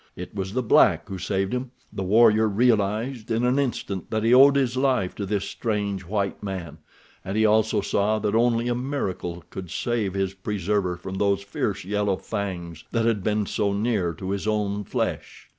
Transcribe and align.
It 0.15 0.33
was 0.33 0.53
the 0.53 0.63
black 0.63 1.07
who 1.09 1.19
saved 1.19 1.53
him. 1.53 1.69
The 1.93 2.01
warrior 2.01 2.47
realized 2.47 3.29
in 3.29 3.45
an 3.45 3.59
instant 3.59 4.09
that 4.09 4.23
he 4.23 4.33
owed 4.33 4.55
his 4.55 4.75
life 4.75 5.13
to 5.13 5.27
this 5.27 5.45
strange 5.45 6.05
white 6.05 6.41
man, 6.41 6.79
and 7.23 7.37
he 7.37 7.45
also 7.45 7.81
saw 7.81 8.17
that 8.17 8.33
only 8.33 8.67
a 8.67 8.73
miracle 8.73 9.43
could 9.51 9.69
save 9.69 10.15
his 10.15 10.33
preserver 10.33 10.97
from 10.97 11.19
those 11.19 11.43
fierce 11.43 11.85
yellow 11.85 12.17
fangs 12.17 12.83
that 12.89 13.05
had 13.05 13.23
been 13.23 13.45
so 13.45 13.73
near 13.73 14.11
to 14.13 14.31
his 14.31 14.47
own 14.47 14.85
flesh. 14.85 15.47